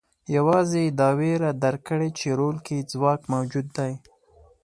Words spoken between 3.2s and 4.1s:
موجود دی.